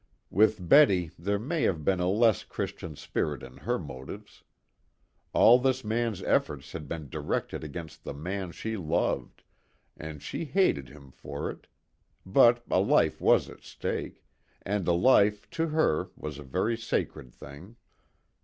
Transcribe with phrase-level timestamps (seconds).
[0.31, 4.41] With Betty there may have been a less Christian spirit in her motives.
[5.31, 9.43] All this man's efforts had been directed against the man she loved,
[9.95, 11.67] and she hated him for it;
[12.25, 14.23] but a life was at stake,
[14.63, 17.75] and a life, to her, was a very sacred thing.